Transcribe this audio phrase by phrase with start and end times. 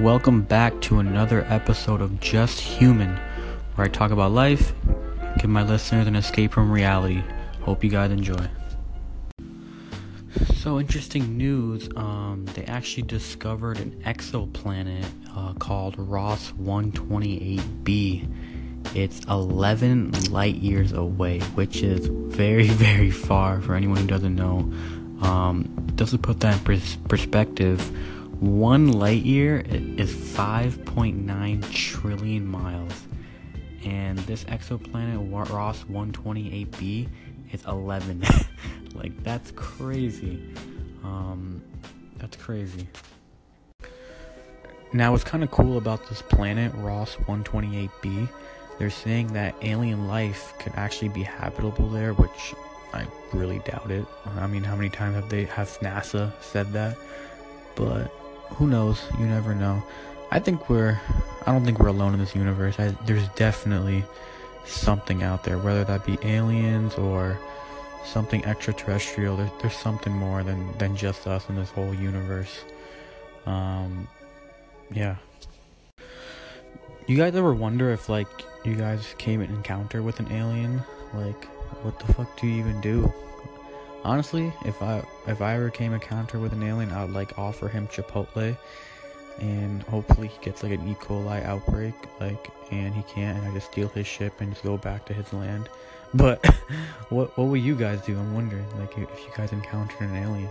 [0.00, 3.16] Welcome back to another episode of Just Human,
[3.76, 4.74] where I talk about life,
[5.38, 7.22] give my listeners an escape from reality.
[7.62, 8.46] Hope you guys enjoy.
[10.56, 11.88] So interesting news.
[11.96, 18.28] Um, they actually discovered an exoplanet uh, called Ross 128b.
[18.94, 24.70] It's 11 light years away, which is very, very far for anyone who doesn't know.
[25.22, 27.80] Um, just put that in pers- perspective,
[28.40, 33.06] one light year is 5.9 trillion miles,
[33.82, 37.08] and this exoplanet Ross 128b
[37.52, 38.22] is 11.
[38.94, 40.42] like that's crazy.
[41.02, 41.62] Um,
[42.18, 42.86] that's crazy.
[44.92, 48.28] Now, what's kind of cool about this planet, Ross 128b,
[48.78, 52.54] they're saying that alien life could actually be habitable there, which
[52.92, 54.06] I really doubt it.
[54.36, 56.98] I mean, how many times have they have NASA said that?
[57.74, 58.12] But
[58.50, 59.02] who knows?
[59.18, 59.82] You never know.
[60.30, 61.00] I think we're
[61.46, 62.78] I don't think we're alone in this universe.
[62.80, 64.04] I, there's definitely
[64.64, 67.38] something out there, whether that be aliens or
[68.04, 69.36] something extraterrestrial.
[69.36, 72.64] There's, there's something more than, than just us in this whole universe.
[73.46, 74.08] Um,
[74.90, 75.16] yeah.
[77.06, 78.26] You guys ever wonder if like
[78.64, 80.82] you guys came in encounter with an alien?
[81.14, 81.44] Like,
[81.84, 83.12] what the fuck do you even do?
[84.06, 87.66] Honestly, if I if I ever came encounter with an alien, I would like offer
[87.66, 88.56] him Chipotle,
[89.40, 90.94] and hopefully he gets like an E.
[90.94, 94.76] coli outbreak, like, and he can't, and I just steal his ship and just go
[94.76, 95.68] back to his land.
[96.14, 96.46] But
[97.08, 98.16] what what would you guys do?
[98.16, 100.48] I'm wondering, like, if you guys encountered an alien,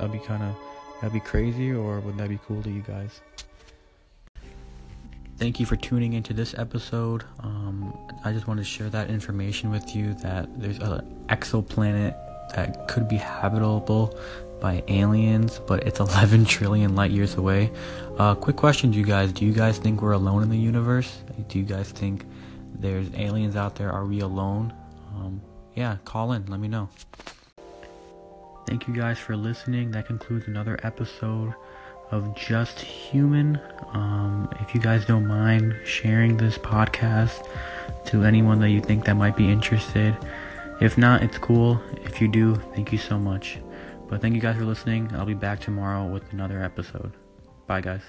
[0.00, 0.56] that'd be kind of
[1.00, 3.20] that'd be crazy, or would that be cool to you guys?
[5.36, 7.22] Thank you for tuning into this episode.
[7.38, 12.88] Um, I just wanted to share that information with you that there's an exoplanet that
[12.88, 14.18] could be habitable
[14.60, 17.70] by aliens, but it's 11 trillion light years away.
[18.18, 21.18] Uh, quick question to you guys: Do you guys think we're alone in the universe?
[21.48, 22.24] Do you guys think
[22.74, 23.90] there's aliens out there?
[23.90, 24.72] Are we alone?
[25.14, 25.40] Um,
[25.74, 26.46] yeah, call in.
[26.46, 26.88] Let me know.
[28.66, 29.90] Thank you guys for listening.
[29.90, 31.54] That concludes another episode
[32.10, 33.58] of Just Human.
[33.92, 37.46] Um, if you guys don't mind sharing this podcast
[38.06, 40.16] to anyone that you think that might be interested,
[40.80, 41.80] if not, it's cool.
[42.04, 43.58] If you do, thank you so much.
[44.08, 45.10] But thank you guys for listening.
[45.14, 47.12] I'll be back tomorrow with another episode.
[47.66, 48.02] Bye, guys.